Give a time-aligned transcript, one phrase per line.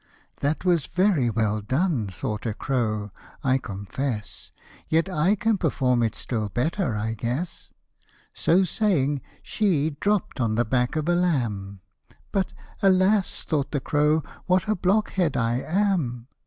[0.41, 3.11] "That was very well done," thought a cro,"
[3.51, 4.51] I confess;
[4.89, 7.69] Yet I can perform it still better, I guess:"
[8.33, 11.81] So saying, she dropt on the back of a lamb,
[12.31, 12.51] But"
[12.81, 16.25] alas!" thought the crow," what a blockhead I am!"